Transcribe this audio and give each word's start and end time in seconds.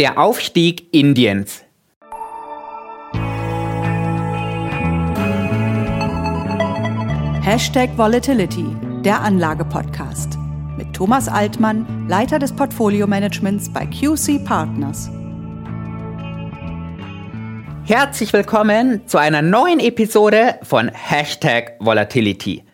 Der 0.00 0.18
Aufstieg 0.18 0.92
Indiens. 0.92 1.62
Hashtag 7.44 7.96
Volatility, 7.96 8.66
der 9.04 9.20
Anlage-Podcast. 9.20 10.36
Mit 10.76 10.92
Thomas 10.94 11.28
Altmann, 11.28 12.08
Leiter 12.08 12.40
des 12.40 12.52
Portfolio-Managements 12.56 13.72
bei 13.72 13.86
QC 13.86 14.44
Partners. 14.44 15.12
Herzlich 17.84 18.32
willkommen 18.32 19.06
zu 19.06 19.18
einer 19.18 19.42
neuen 19.42 19.78
Episode 19.78 20.58
von 20.64 20.88
Hashtag 20.88 21.76
Volatility, 21.78 22.64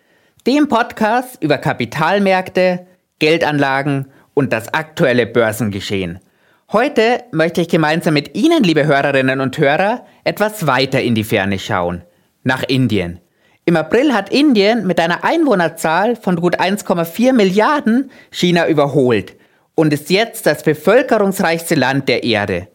dem 0.46 0.68
Podcast 0.68 1.36
über 1.42 1.58
Kapitalmärkte, 1.58 2.86
Geldanlagen 3.18 4.06
und 4.32 4.54
das 4.54 4.72
aktuelle 4.72 5.26
Börsengeschehen. 5.26 6.20
Heute 6.72 7.24
möchte 7.32 7.62
ich 7.62 7.68
gemeinsam 7.68 8.14
mit 8.14 8.36
Ihnen, 8.36 8.62
liebe 8.62 8.86
Hörerinnen 8.86 9.40
und 9.40 9.58
Hörer, 9.58 10.06
etwas 10.22 10.68
weiter 10.68 11.02
in 11.02 11.16
die 11.16 11.24
Ferne 11.24 11.58
schauen. 11.58 12.04
Nach 12.44 12.62
Indien. 12.62 13.18
Im 13.64 13.74
April 13.76 14.12
hat 14.12 14.30
Indien 14.30 14.86
mit 14.86 15.00
einer 15.00 15.24
Einwohnerzahl 15.24 16.14
von 16.14 16.36
gut 16.36 16.60
1,4 16.60 17.32
Milliarden 17.32 18.12
China 18.30 18.68
überholt 18.68 19.34
und 19.74 19.92
ist 19.92 20.10
jetzt 20.10 20.46
das 20.46 20.62
bevölkerungsreichste 20.62 21.74
Land 21.74 22.08
der 22.08 22.22
Erde. 22.22 22.68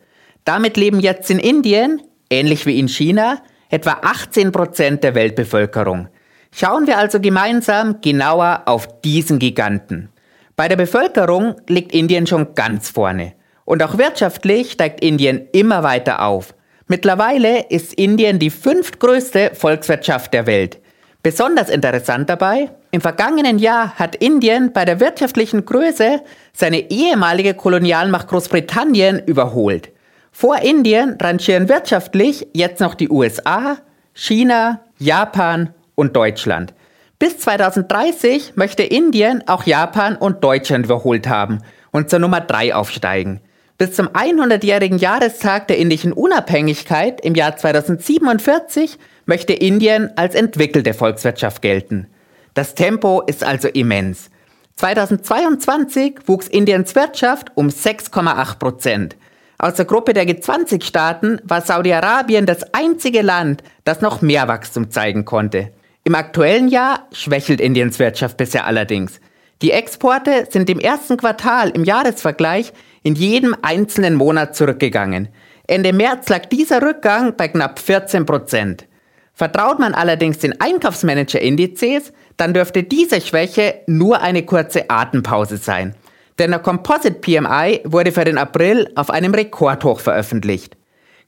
Damit 0.44 0.76
leben 0.76 1.00
jetzt 1.00 1.32
in 1.32 1.40
Indien, 1.40 2.02
ähnlich 2.30 2.66
wie 2.66 2.78
in 2.78 2.90
China, 2.90 3.44
etwa 3.70 4.00
18 4.02 4.52
Prozent 4.52 5.06
der 5.06 5.16
Weltbevölkerung. 5.16 6.10
Schauen 6.52 6.86
wir 6.86 6.98
also 6.98 7.22
gemeinsam 7.22 8.02
genauer 8.02 8.64
auf 8.66 9.00
diesen 9.04 9.40
Giganten. 9.40 10.10
Bei 10.58 10.68
der 10.68 10.76
Bevölkerung 10.76 11.56
liegt 11.70 11.94
Indien 11.94 12.28
schon 12.28 12.56
ganz 12.56 12.90
vorne. 12.90 13.36
Und 13.66 13.84
auch 13.84 13.98
wirtschaftlich 13.98 14.72
steigt 14.72 15.04
Indien 15.04 15.48
immer 15.52 15.84
weiter 15.84 16.24
auf. 16.24 16.54
Mittlerweile 16.88 17.66
ist 17.70 17.94
Indien 17.96 18.38
die 18.38 18.52
fünftgrößte 18.52 19.52
Volkswirtschaft 19.56 20.34
der 20.34 20.46
Welt. 20.46 20.80
Besonders 21.24 21.70
interessant 21.70 22.30
dabei, 22.30 22.70
im 22.92 23.02
vergangenen 23.02 23.58
Jahr 23.58 23.96
hat 23.96 24.16
Indien 24.16 24.72
bei 24.72 24.86
der 24.86 25.00
wirtschaftlichen 25.00 25.66
Größe 25.66 26.22
seine 26.54 26.92
ehemalige 26.92 27.56
Kolonialmacht 27.56 28.28
Großbritannien 28.28 29.24
überholt. 29.26 29.90
Vor 30.32 30.60
Indien 30.60 31.18
rangieren 31.20 31.68
wirtschaftlich 31.68 32.48
jetzt 32.54 32.80
noch 32.80 32.94
die 32.94 33.10
USA, 33.10 33.78
China, 34.14 34.82
Japan 35.00 35.74
und 35.96 36.16
Deutschland. 36.16 36.76
Bis 37.18 37.40
2030 37.40 38.54
möchte 38.56 38.84
Indien 38.84 39.48
auch 39.48 39.64
Japan 39.64 40.16
und 40.16 40.44
Deutschland 40.44 40.86
überholt 40.86 41.28
haben 41.28 41.64
und 41.92 42.10
zur 42.12 42.20
Nummer 42.20 42.42
3 42.42 42.76
aufsteigen. 42.76 43.42
Bis 43.78 43.92
zum 43.92 44.08
100-jährigen 44.08 45.00
Jahrestag 45.00 45.68
der 45.68 45.78
indischen 45.78 46.14
Unabhängigkeit 46.14 47.20
im 47.20 47.36
Jahr 47.36 47.58
2047 47.58 48.98
möchte 49.26 49.52
Indien 49.52 50.12
als 50.16 50.34
entwickelte 50.34 50.94
Volkswirtschaft 50.94 51.62
gelten. 51.62 52.08
Das 52.54 52.74
Tempo 52.74 53.22
ist 53.22 53.44
also 53.44 53.68
immens. 53.68 54.30
2022 54.78 56.20
wuchs 56.26 56.48
Indiens 56.48 56.96
Wirtschaft 56.96 57.52
um 57.56 57.68
6,8 57.68 58.60
Prozent. 58.60 59.18
Aus 59.58 59.74
der 59.74 59.86
Gruppe 59.86 60.14
der 60.14 60.26
G20-Staaten 60.26 61.42
war 61.44 61.62
Saudi-Arabien 61.62 62.46
das 62.46 62.74
einzige 62.74 63.22
Land, 63.22 63.62
das 63.84 64.00
noch 64.00 64.22
mehr 64.22 64.48
Wachstum 64.48 64.90
zeigen 64.90 65.26
konnte. 65.26 65.72
Im 66.06 66.16
aktuellen 66.16 66.70
Jahr 66.70 67.08
schwächelt 67.12 67.60
Indiens 67.60 68.00
Wirtschaft 68.00 68.38
bisher 68.38 68.66
allerdings. 68.66 69.20
Die 69.62 69.72
Exporte 69.72 70.48
sind 70.50 70.70
im 70.70 70.80
ersten 70.80 71.18
Quartal 71.18 71.70
im 71.70 71.86
Jahresvergleich 71.86 72.74
in 73.04 73.16
jedem 73.16 73.56
einzelnen 73.62 74.16
Monat 74.16 74.56
zurückgegangen. 74.56 75.30
Ende 75.68 75.94
März 75.94 76.30
lag 76.30 76.46
dieser 76.48 76.82
Rückgang 76.82 77.36
bei 77.38 77.48
knapp 77.48 77.80
14 77.80 78.26
Prozent. 78.26 78.86
Vertraut 79.34 79.80
man 79.80 79.94
allerdings 79.94 80.40
den 80.40 80.60
Einkaufsmanager-Indizes, 80.60 82.14
dann 82.38 82.54
dürfte 82.54 82.84
diese 82.84 83.22
Schwäche 83.22 83.82
nur 83.88 84.22
eine 84.22 84.44
kurze 84.44 84.90
Atempause 84.90 85.58
sein. 85.58 85.96
Denn 86.38 86.52
der 86.52 86.60
Composite 86.60 87.20
PMI 87.20 87.82
wurde 87.86 88.12
für 88.12 88.26
den 88.26 88.38
April 88.38 88.92
auf 88.96 89.10
einem 89.10 89.34
Rekordhoch 89.34 90.00
veröffentlicht. 90.00 90.76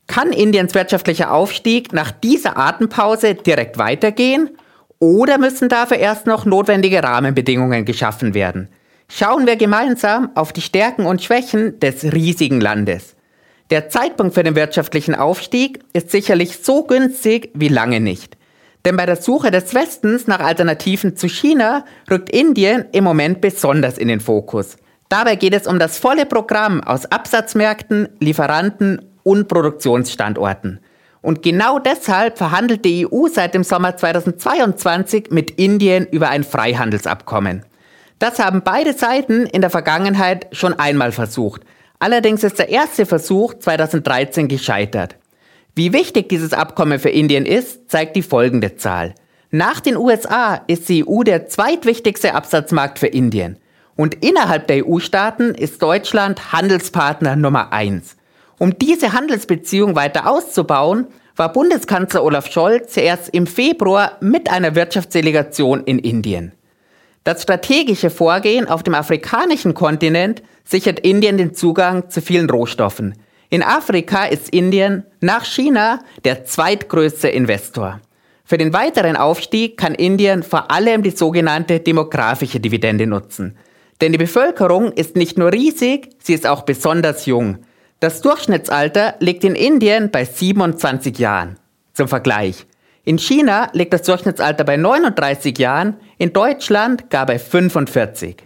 Kann 0.07 0.31
Indiens 0.31 0.73
wirtschaftlicher 0.73 1.31
Aufstieg 1.31 1.93
nach 1.93 2.11
dieser 2.11 2.57
Atempause 2.57 3.35
direkt 3.35 3.77
weitergehen? 3.77 4.57
Oder 4.99 5.37
müssen 5.37 5.69
dafür 5.69 5.97
erst 5.97 6.25
noch 6.25 6.45
notwendige 6.45 7.03
Rahmenbedingungen 7.03 7.85
geschaffen 7.85 8.33
werden? 8.33 8.69
Schauen 9.09 9.45
wir 9.45 9.55
gemeinsam 9.55 10.31
auf 10.35 10.51
die 10.51 10.61
Stärken 10.61 11.05
und 11.05 11.21
Schwächen 11.21 11.79
des 11.79 12.03
riesigen 12.03 12.59
Landes. 12.59 13.15
Der 13.69 13.89
Zeitpunkt 13.89 14.33
für 14.33 14.43
den 14.43 14.55
wirtschaftlichen 14.55 15.13
Aufstieg 15.13 15.79
ist 15.93 16.09
sicherlich 16.09 16.59
so 16.63 16.83
günstig 16.83 17.51
wie 17.53 17.67
lange 17.67 17.99
nicht. 17.99 18.37
Denn 18.85 18.95
bei 18.95 19.05
der 19.05 19.17
Suche 19.17 19.51
des 19.51 19.73
Westens 19.73 20.27
nach 20.27 20.39
Alternativen 20.39 21.15
zu 21.15 21.27
China 21.27 21.85
rückt 22.09 22.29
Indien 22.29 22.85
im 22.91 23.03
Moment 23.03 23.41
besonders 23.41 23.97
in 23.97 24.07
den 24.07 24.19
Fokus. 24.19 24.77
Dabei 25.09 25.35
geht 25.35 25.53
es 25.53 25.67
um 25.67 25.79
das 25.79 25.99
volle 25.99 26.25
Programm 26.25 26.81
aus 26.81 27.05
Absatzmärkten, 27.05 28.09
Lieferanten 28.19 29.01
und 29.23 29.47
Produktionsstandorten. 29.47 30.79
Und 31.27 31.43
genau 31.43 31.77
deshalb 31.77 32.37
verhandelt 32.37 32.85
die 32.85 33.05
EU 33.05 33.27
seit 33.27 33.53
dem 33.53 33.65
Sommer 33.65 33.97
2022 33.97 35.25
mit 35.29 35.51
Indien 35.51 36.07
über 36.09 36.29
ein 36.29 36.45
Freihandelsabkommen. 36.45 37.65
Das 38.17 38.39
haben 38.39 38.61
beide 38.63 38.93
Seiten 38.93 39.45
in 39.45 39.59
der 39.59 39.69
Vergangenheit 39.69 40.47
schon 40.53 40.79
einmal 40.79 41.11
versucht. 41.11 41.63
Allerdings 41.99 42.45
ist 42.45 42.59
der 42.59 42.69
erste 42.69 43.05
Versuch 43.05 43.55
2013 43.55 44.47
gescheitert. 44.47 45.17
Wie 45.75 45.91
wichtig 45.91 46.29
dieses 46.29 46.53
Abkommen 46.53 46.97
für 46.97 47.09
Indien 47.09 47.45
ist, 47.45 47.91
zeigt 47.91 48.15
die 48.15 48.23
folgende 48.23 48.77
Zahl. 48.77 49.13
Nach 49.51 49.81
den 49.81 49.97
USA 49.97 50.61
ist 50.67 50.87
die 50.87 51.05
EU 51.05 51.23
der 51.23 51.47
zweitwichtigste 51.47 52.35
Absatzmarkt 52.35 52.99
für 52.99 53.07
Indien. 53.07 53.57
Und 53.97 54.23
innerhalb 54.23 54.67
der 54.67 54.87
EU-Staaten 54.87 55.55
ist 55.55 55.81
Deutschland 55.81 56.53
Handelspartner 56.53 57.35
Nummer 57.35 57.73
eins. 57.73 58.15
Um 58.59 58.77
diese 58.79 59.13
Handelsbeziehung 59.13 59.95
weiter 59.95 60.27
auszubauen, 60.27 61.07
war 61.35 61.53
Bundeskanzler 61.53 62.23
Olaf 62.23 62.51
Scholz 62.51 62.93
zuerst 62.93 63.29
im 63.29 63.45
Februar 63.45 64.17
mit 64.19 64.49
einer 64.49 64.73
Wirtschaftsdelegation 64.73 65.83
in 65.83 65.99
Indien. 65.99 66.53
Das 67.23 67.43
strategische 67.43 68.09
Vorgehen 68.09 68.67
auf 68.67 68.81
dem 68.81 68.95
afrikanischen 68.95 69.73
Kontinent 69.73 70.41
sichert 70.63 70.99
Indien 71.01 71.37
den 71.37 71.53
Zugang 71.53 72.09
zu 72.09 72.21
vielen 72.21 72.49
Rohstoffen. 72.49 73.15
In 73.49 73.61
Afrika 73.61 74.25
ist 74.25 74.49
Indien 74.49 75.03
nach 75.21 75.45
China 75.45 75.99
der 76.25 76.45
zweitgrößte 76.45 77.27
Investor. 77.27 78.01
Für 78.43 78.57
den 78.57 78.73
weiteren 78.73 79.17
Aufstieg 79.17 79.77
kann 79.77 79.93
Indien 79.93 80.41
vor 80.41 80.71
allem 80.71 81.03
die 81.03 81.11
sogenannte 81.11 81.79
demografische 81.79 82.59
Dividende 82.59 83.05
nutzen. 83.05 83.57
Denn 84.01 84.11
die 84.11 84.17
Bevölkerung 84.17 84.91
ist 84.93 85.15
nicht 85.15 85.37
nur 85.37 85.51
riesig, 85.51 86.09
sie 86.23 86.33
ist 86.33 86.47
auch 86.47 86.63
besonders 86.63 87.25
jung. 87.25 87.59
Das 87.99 88.21
Durchschnittsalter 88.21 89.15
liegt 89.21 89.43
in 89.43 89.55
Indien 89.55 90.11
bei 90.11 90.23
27 90.23 91.17
Jahren. 91.17 91.57
Zum 91.93 92.07
Vergleich. 92.07 92.67
In 93.05 93.17
China 93.17 93.69
liegt 93.73 93.91
das 93.91 94.03
Durchschnittsalter 94.03 94.63
bei 94.63 94.77
39 94.77 95.57
Jahren, 95.57 95.95
in 96.19 96.31
Deutschland 96.31 97.09
gar 97.09 97.25
bei 97.25 97.39
45. 97.39 98.37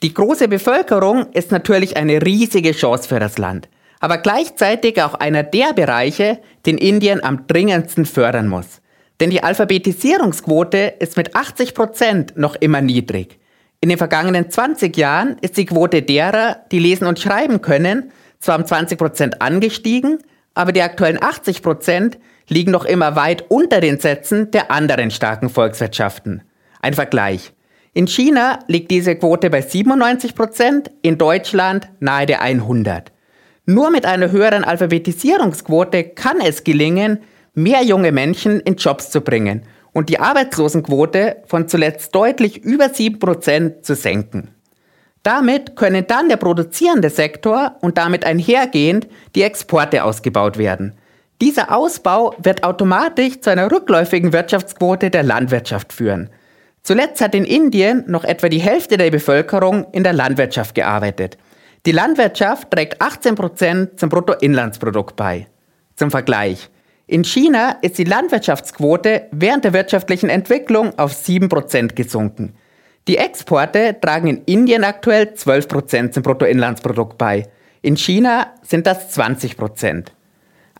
Die 0.00 0.14
große 0.14 0.46
Bevölkerung 0.46 1.26
ist 1.32 1.50
natürlich 1.50 1.96
eine 1.96 2.24
riesige 2.24 2.70
Chance 2.70 3.08
für 3.08 3.18
das 3.18 3.36
Land, 3.36 3.68
aber 3.98 4.18
gleichzeitig 4.18 5.02
auch 5.02 5.14
einer 5.14 5.42
der 5.42 5.72
Bereiche, 5.72 6.38
den 6.64 6.78
Indien 6.78 7.24
am 7.24 7.48
dringendsten 7.48 8.06
fördern 8.06 8.46
muss. 8.46 8.80
Denn 9.18 9.30
die 9.30 9.42
Alphabetisierungsquote 9.42 10.94
ist 11.00 11.16
mit 11.16 11.34
80 11.34 11.74
Prozent 11.74 12.36
noch 12.36 12.54
immer 12.54 12.80
niedrig. 12.80 13.40
In 13.80 13.88
den 13.88 13.98
vergangenen 13.98 14.50
20 14.50 14.96
Jahren 14.96 15.36
ist 15.40 15.56
die 15.56 15.66
Quote 15.66 16.02
derer, 16.02 16.58
die 16.70 16.78
lesen 16.78 17.06
und 17.08 17.18
schreiben 17.18 17.60
können, 17.60 18.12
zwar 18.44 18.58
um 18.58 18.66
20 18.66 18.98
Prozent 18.98 19.42
angestiegen, 19.42 20.18
aber 20.54 20.72
die 20.72 20.82
aktuellen 20.82 21.22
80 21.22 21.62
Prozent 21.62 22.18
liegen 22.48 22.70
noch 22.70 22.84
immer 22.84 23.16
weit 23.16 23.44
unter 23.48 23.80
den 23.80 23.98
Sätzen 23.98 24.50
der 24.50 24.70
anderen 24.70 25.10
starken 25.10 25.48
Volkswirtschaften. 25.48 26.42
Ein 26.80 26.94
Vergleich. 26.94 27.52
In 27.92 28.06
China 28.06 28.58
liegt 28.66 28.90
diese 28.90 29.16
Quote 29.16 29.50
bei 29.50 29.62
97 29.62 30.34
Prozent, 30.34 30.90
in 31.02 31.16
Deutschland 31.16 31.88
nahe 32.00 32.26
der 32.26 32.42
100. 32.42 33.12
Nur 33.66 33.90
mit 33.90 34.04
einer 34.04 34.30
höheren 34.30 34.64
Alphabetisierungsquote 34.64 36.04
kann 36.04 36.40
es 36.40 36.64
gelingen, 36.64 37.20
mehr 37.54 37.82
junge 37.82 38.12
Menschen 38.12 38.60
in 38.60 38.76
Jobs 38.76 39.10
zu 39.10 39.20
bringen 39.20 39.62
und 39.92 40.08
die 40.08 40.18
Arbeitslosenquote 40.18 41.36
von 41.46 41.68
zuletzt 41.68 42.14
deutlich 42.14 42.62
über 42.62 42.90
7 42.90 43.18
Prozent 43.18 43.86
zu 43.86 43.94
senken. 43.94 44.53
Damit 45.24 45.74
können 45.74 46.06
dann 46.06 46.28
der 46.28 46.36
produzierende 46.36 47.08
Sektor 47.08 47.76
und 47.80 47.96
damit 47.96 48.26
einhergehend 48.26 49.08
die 49.34 49.42
Exporte 49.42 50.04
ausgebaut 50.04 50.58
werden. 50.58 50.92
Dieser 51.40 51.74
Ausbau 51.74 52.34
wird 52.38 52.62
automatisch 52.62 53.40
zu 53.40 53.50
einer 53.50 53.72
rückläufigen 53.72 54.34
Wirtschaftsquote 54.34 55.10
der 55.10 55.22
Landwirtschaft 55.22 55.94
führen. 55.94 56.28
Zuletzt 56.82 57.22
hat 57.22 57.34
in 57.34 57.46
Indien 57.46 58.04
noch 58.06 58.24
etwa 58.24 58.50
die 58.50 58.60
Hälfte 58.60 58.98
der 58.98 59.10
Bevölkerung 59.10 59.86
in 59.92 60.04
der 60.04 60.12
Landwirtschaft 60.12 60.74
gearbeitet. 60.74 61.38
Die 61.86 61.92
Landwirtschaft 61.92 62.70
trägt 62.70 63.00
18% 63.00 63.96
zum 63.96 64.10
Bruttoinlandsprodukt 64.10 65.16
bei. 65.16 65.46
Zum 65.96 66.10
Vergleich. 66.10 66.68
In 67.06 67.24
China 67.24 67.76
ist 67.80 67.96
die 67.96 68.04
Landwirtschaftsquote 68.04 69.28
während 69.30 69.64
der 69.64 69.72
wirtschaftlichen 69.72 70.28
Entwicklung 70.28 70.98
auf 70.98 71.12
7% 71.12 71.94
gesunken. 71.94 72.54
Die 73.06 73.18
Exporte 73.18 73.96
tragen 74.00 74.28
in 74.28 74.42
Indien 74.46 74.82
aktuell 74.82 75.34
12% 75.36 76.12
zum 76.12 76.22
Bruttoinlandsprodukt 76.22 77.18
bei. 77.18 77.46
In 77.82 77.98
China 77.98 78.46
sind 78.62 78.86
das 78.86 79.14
20%. 79.14 80.06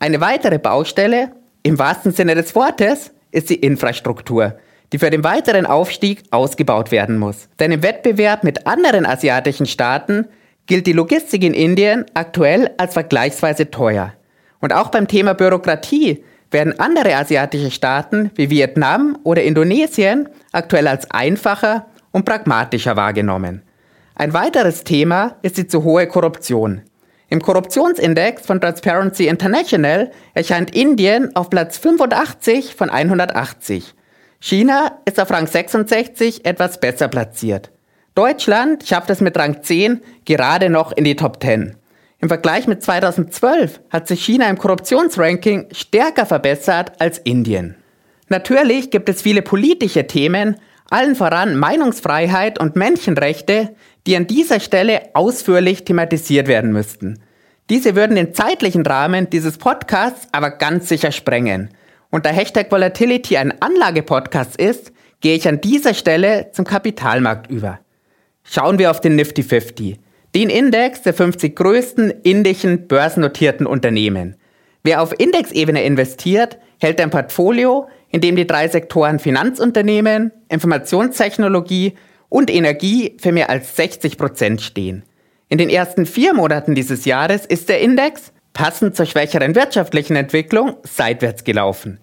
Eine 0.00 0.21
weitere 0.23 0.59
Baustelle, 0.59 1.32
im 1.62 1.79
wahrsten 1.79 2.12
Sinne 2.12 2.35
des 2.35 2.55
Wortes, 2.55 3.12
ist 3.31 3.50
die 3.50 3.56
Infrastruktur, 3.56 4.56
die 4.93 4.99
für 4.99 5.11
den 5.11 5.23
weiteren 5.23 5.67
Aufstieg 5.67 6.23
ausgebaut 6.31 6.91
werden 6.91 7.19
muss. 7.19 7.49
Denn 7.59 7.73
im 7.73 7.82
Wettbewerb 7.82 8.43
mit 8.43 8.67
anderen 8.67 9.05
asiatischen 9.05 9.67
Staaten 9.67 10.27
gilt 10.67 10.87
die 10.87 10.93
Logistik 10.94 11.44
in 11.44 11.53
Indien 11.53 12.06
aktuell 12.15 12.70
als 12.79 12.94
vergleichsweise 12.94 13.70
teuer. 13.70 14.15
Und 14.61 14.73
auch 14.73 14.88
beim 14.88 15.09
Thema 15.09 15.35
Bürokratie 15.35 16.25
werden 16.50 16.81
andere 16.81 17.17
asiatische 17.17 17.70
Staaten 17.70 18.31
wie 18.35 18.49
Vietnam 18.49 19.19
oder 19.25 19.43
Indonesien 19.43 20.31
aktuell 20.53 20.88
als 20.88 21.11
einfacher 21.11 21.87
und 22.15 22.25
pragmatischer 22.25 22.97
wahrgenommen. 22.97 23.63
Ein 24.15 24.33
weiteres 24.33 24.85
Thema 24.85 25.37
ist 25.43 25.59
die 25.59 25.67
zu 25.67 25.83
hohe 25.83 26.07
Korruption. 26.07 26.83
Im 27.29 27.43
Korruptionsindex 27.43 28.47
von 28.47 28.61
Transparency 28.61 29.27
International 29.27 30.13
erscheint 30.33 30.77
Indien 30.77 31.35
auf 31.35 31.51
Platz 31.51 31.77
85 31.79 32.77
von 32.77 32.89
180. 32.89 33.95
China 34.39 35.01
ist 35.05 35.19
auf 35.19 35.31
Rang 35.33 35.49
66 35.49 36.45
etwas 36.47 36.79
besser 36.79 37.09
platziert. 37.09 37.73
Deutschland 38.15 38.87
schafft 38.87 39.11
es 39.11 39.21
mit 39.21 39.37
Rang 39.37 39.65
10 39.65 40.01
gerade 40.25 40.71
noch 40.71 40.93
in 40.93 41.03
die 41.03 41.17
Top 41.17 41.43
10. 41.43 41.75
Im 42.21 42.29
Vergleich 42.29 42.69
mit 42.69 42.81
2012 42.81 43.81
hat 43.91 44.07
sich 44.07 44.25
China 44.25 44.49
im 44.49 44.59
Korruptionsranking 44.59 45.67
stärker 45.73 46.27
verbessert 46.27 46.93
als 47.01 47.19
Indien. 47.19 47.75
Natürlich 48.29 48.93
gibt 48.93 49.09
es 49.09 49.21
viele 49.21 49.43
politische 49.43 50.07
Themen, 50.07 50.57
allen 50.91 51.15
voran 51.15 51.57
Meinungsfreiheit 51.57 52.61
und 52.61 52.77
Menschenrechte, 52.77 53.75
die 54.07 54.17
an 54.17 54.27
dieser 54.27 54.61
Stelle 54.61 55.03
ausführlich 55.15 55.85
thematisiert 55.85 56.49
werden 56.49 56.73
müssten. 56.73 57.21
Diese 57.71 57.97
würden 57.97 58.17
den 58.17 58.35
zeitlichen 58.35 58.85
Rahmen 58.85 59.31
dieses 59.31 59.57
Podcasts 59.57 60.29
aber 60.33 60.51
ganz 60.51 60.89
sicher 60.89 61.13
sprengen. 61.13 61.71
Und 62.11 62.27
da 62.27 62.31
Hashtag 62.31 62.71
Volatility 62.71 63.39
ein 63.39 63.61
Anlagepodcast 63.61 64.57
ist, 64.57 64.93
gehe 65.21 65.35
ich 65.35 65.49
an 65.49 65.61
dieser 65.61 65.95
Stelle 65.95 66.51
zum 66.53 66.67
Kapitalmarkt 66.67 67.51
über. 67.51 67.81
Schauen 68.43 68.79
wir 68.79 68.91
auf 68.91 69.01
den 69.01 69.17
Nifty 69.17 69.43
50, 69.43 69.99
den 70.35 70.51
Index 70.51 71.01
der 71.01 71.15
50 71.15 71.57
größten 71.57 72.11
indischen 72.23 72.87
börsennotierten 72.87 73.67
Unternehmen. 73.67 74.37
Wer 74.83 75.01
auf 75.01 75.19
Indexebene 75.19 75.83
investiert, 75.83 76.59
hält 76.79 77.01
ein 77.01 77.09
Portfolio, 77.09 77.89
in 78.15 78.21
dem 78.21 78.37
die 78.37 78.47
drei 78.47 78.69
Sektoren 78.69 79.19
Finanzunternehmen, 79.19 80.31
Informationstechnologie 80.49 81.95
und 82.29 82.49
Energie 82.49 83.17
für 83.21 83.33
mehr 83.33 83.51
als 83.51 83.75
60 83.75 84.19
Prozent 84.19 84.63
stehen. 84.63 85.03
In 85.49 85.59
den 85.59 85.69
ersten 85.69 86.07
vier 86.07 86.33
Monaten 86.33 86.77
dieses 86.77 87.07
Jahres 87.07 87.45
ist 87.45 87.69
der 87.69 87.81
Index, 87.81 88.33
passend 88.53 88.95
zur 88.95 89.07
schwächeren 89.07 89.57
wirtschaftlichen 89.57 90.15
Entwicklung, 90.15 90.77
seitwärts 90.85 91.43
gelaufen. 91.43 91.99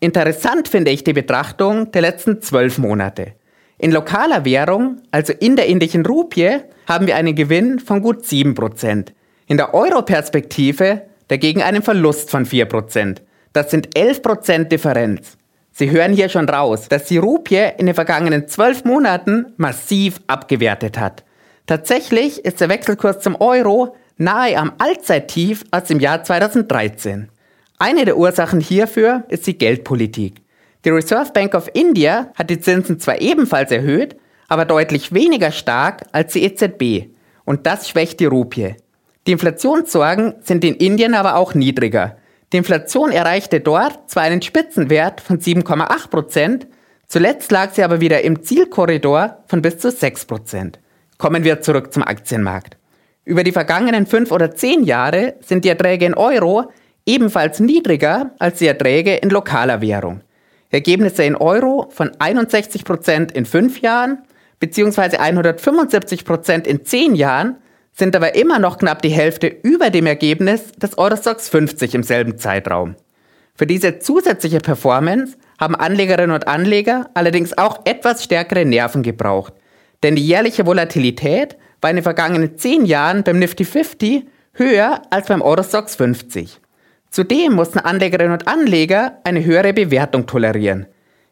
Interessant 0.00 0.66
finde 0.66 0.90
ich 0.90 1.04
die 1.04 1.12
Betrachtung 1.12 1.92
der 1.92 2.02
letzten 2.02 2.42
zwölf 2.42 2.78
Monate. 2.78 3.34
In 3.78 3.92
lokaler 3.92 4.44
Währung, 4.44 5.02
also 5.12 5.32
in 5.32 5.54
der 5.54 5.66
indischen 5.66 6.04
Rupie, 6.04 6.62
haben 6.88 7.06
wir 7.06 7.14
einen 7.14 7.36
Gewinn 7.36 7.78
von 7.78 8.02
gut 8.02 8.24
7%. 8.24 9.12
In 9.46 9.56
der 9.56 9.72
Euro-Perspektive 9.72 11.02
dagegen 11.28 11.62
einen 11.62 11.82
Verlust 11.82 12.32
von 12.32 12.44
4%. 12.44 13.18
Das 13.52 13.70
sind 13.70 13.96
11% 13.96 14.64
Differenz. 14.64 15.38
Sie 15.76 15.90
hören 15.90 16.12
hier 16.12 16.28
schon 16.28 16.48
raus, 16.48 16.86
dass 16.88 17.06
die 17.06 17.18
Rupie 17.18 17.70
in 17.78 17.86
den 17.86 17.96
vergangenen 17.96 18.46
zwölf 18.46 18.84
Monaten 18.84 19.54
massiv 19.56 20.20
abgewertet 20.28 21.00
hat. 21.00 21.24
Tatsächlich 21.66 22.44
ist 22.44 22.60
der 22.60 22.68
Wechselkurs 22.68 23.18
zum 23.18 23.34
Euro 23.40 23.96
nahe 24.16 24.56
am 24.56 24.74
Allzeittief 24.78 25.64
aus 25.72 25.82
dem 25.84 25.98
Jahr 25.98 26.22
2013. 26.22 27.28
Eine 27.76 28.04
der 28.04 28.16
Ursachen 28.16 28.60
hierfür 28.60 29.24
ist 29.26 29.48
die 29.48 29.58
Geldpolitik. 29.58 30.42
Die 30.84 30.90
Reserve 30.90 31.32
Bank 31.32 31.56
of 31.56 31.68
India 31.74 32.30
hat 32.36 32.50
die 32.50 32.60
Zinsen 32.60 33.00
zwar 33.00 33.20
ebenfalls 33.20 33.72
erhöht, 33.72 34.14
aber 34.46 34.66
deutlich 34.66 35.12
weniger 35.12 35.50
stark 35.50 36.04
als 36.12 36.34
die 36.34 36.44
EZB. 36.44 37.10
Und 37.44 37.66
das 37.66 37.88
schwächt 37.88 38.20
die 38.20 38.26
Rupie. 38.26 38.76
Die 39.26 39.32
Inflationssorgen 39.32 40.34
sind 40.40 40.62
in 40.62 40.76
Indien 40.76 41.14
aber 41.14 41.34
auch 41.34 41.52
niedriger. 41.54 42.16
Die 42.54 42.58
Inflation 42.58 43.10
erreichte 43.10 43.58
dort 43.58 44.08
zwar 44.08 44.22
einen 44.22 44.40
Spitzenwert 44.40 45.20
von 45.20 45.40
7,8 45.40 46.08
Prozent, 46.08 46.68
zuletzt 47.08 47.50
lag 47.50 47.72
sie 47.72 47.82
aber 47.82 48.00
wieder 48.00 48.22
im 48.22 48.44
Zielkorridor 48.44 49.42
von 49.48 49.60
bis 49.60 49.78
zu 49.78 49.90
6 49.90 50.26
Prozent. 50.26 50.78
Kommen 51.18 51.42
wir 51.42 51.62
zurück 51.62 51.92
zum 51.92 52.04
Aktienmarkt. 52.04 52.76
Über 53.24 53.42
die 53.42 53.50
vergangenen 53.50 54.06
fünf 54.06 54.30
oder 54.30 54.54
zehn 54.54 54.84
Jahre 54.84 55.34
sind 55.40 55.64
die 55.64 55.68
Erträge 55.68 56.06
in 56.06 56.14
Euro 56.14 56.70
ebenfalls 57.04 57.58
niedriger 57.58 58.30
als 58.38 58.60
die 58.60 58.68
Erträge 58.68 59.16
in 59.16 59.30
lokaler 59.30 59.80
Währung. 59.80 60.20
Ergebnisse 60.70 61.24
in 61.24 61.34
Euro 61.34 61.88
von 61.90 62.12
61 62.20 62.84
Prozent 62.84 63.32
in 63.32 63.46
fünf 63.46 63.80
Jahren 63.80 64.18
bzw. 64.60 65.16
175 65.16 66.24
Prozent 66.24 66.68
in 66.68 66.84
zehn 66.84 67.16
Jahren 67.16 67.56
sind 67.94 68.16
aber 68.16 68.34
immer 68.34 68.58
noch 68.58 68.78
knapp 68.78 69.02
die 69.02 69.10
Hälfte 69.10 69.46
über 69.46 69.90
dem 69.90 70.06
Ergebnis 70.06 70.72
des 70.72 70.98
Eurostox 70.98 71.48
50 71.48 71.94
im 71.94 72.02
selben 72.02 72.38
Zeitraum. 72.38 72.96
Für 73.54 73.66
diese 73.66 74.00
zusätzliche 74.00 74.58
Performance 74.58 75.36
haben 75.60 75.76
Anlegerinnen 75.76 76.34
und 76.34 76.48
Anleger 76.48 77.08
allerdings 77.14 77.56
auch 77.56 77.86
etwas 77.86 78.24
stärkere 78.24 78.64
Nerven 78.64 79.04
gebraucht, 79.04 79.52
denn 80.02 80.16
die 80.16 80.26
jährliche 80.26 80.66
Volatilität 80.66 81.56
war 81.80 81.90
in 81.90 81.96
den 81.96 82.02
vergangenen 82.02 82.58
10 82.58 82.84
Jahren 82.84 83.22
beim 83.22 83.38
Nifty 83.38 83.64
50 83.64 84.26
höher 84.54 85.02
als 85.10 85.28
beim 85.28 85.40
Eurostox 85.40 85.94
50. 85.94 86.60
Zudem 87.10 87.52
mussten 87.52 87.78
Anlegerinnen 87.78 88.32
und 88.32 88.48
Anleger 88.48 89.18
eine 89.22 89.44
höhere 89.44 89.72
Bewertung 89.72 90.26
tolerieren. 90.26 90.86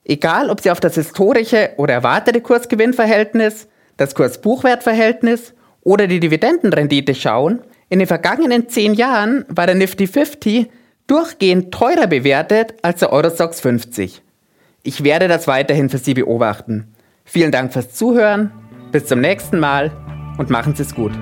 Egal, 0.04 0.48
ob 0.48 0.60
sie 0.60 0.70
auf 0.70 0.78
das 0.78 0.94
historische 0.94 1.70
oder 1.76 1.94
erwartete 1.94 2.40
Kursgewinnverhältnis, 2.40 3.66
das 3.96 4.14
Kurs-Buchwert-Verhältnis 4.14 5.54
oder 5.82 6.06
die 6.06 6.20
Dividendenrendite 6.20 7.14
schauen, 7.14 7.60
in 7.88 7.98
den 7.98 8.08
vergangenen 8.08 8.68
zehn 8.68 8.94
Jahren 8.94 9.44
war 9.48 9.66
der 9.66 9.74
Nifty 9.74 10.06
50 10.06 10.70
durchgehend 11.06 11.72
teurer 11.74 12.06
bewertet 12.06 12.74
als 12.82 13.00
der 13.00 13.12
Eurostox 13.12 13.60
50. 13.60 14.22
Ich 14.82 15.04
werde 15.04 15.28
das 15.28 15.46
weiterhin 15.46 15.90
für 15.90 15.98
Sie 15.98 16.14
beobachten. 16.14 16.94
Vielen 17.24 17.52
Dank 17.52 17.72
fürs 17.72 17.92
Zuhören, 17.94 18.50
bis 18.90 19.06
zum 19.06 19.20
nächsten 19.20 19.58
Mal 19.58 19.92
und 20.38 20.50
machen 20.50 20.74
Sie 20.74 20.82
es 20.82 20.94
gut. 20.94 21.12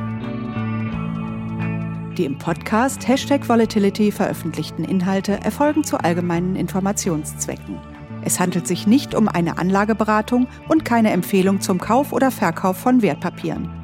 Die 2.16 2.24
im 2.24 2.38
Podcast 2.38 3.08
Hashtag 3.08 3.48
Volatility 3.48 4.12
veröffentlichten 4.12 4.84
Inhalte 4.84 5.32
erfolgen 5.32 5.84
zu 5.84 5.98
allgemeinen 5.98 6.56
Informationszwecken. 6.56 7.78
Es 8.24 8.38
handelt 8.38 8.66
sich 8.66 8.86
nicht 8.86 9.14
um 9.14 9.28
eine 9.28 9.58
Anlageberatung 9.58 10.46
und 10.68 10.84
keine 10.84 11.10
Empfehlung 11.12 11.60
zum 11.60 11.78
Kauf 11.78 12.12
oder 12.12 12.30
Verkauf 12.30 12.76
von 12.76 13.02
Wertpapieren. 13.02 13.79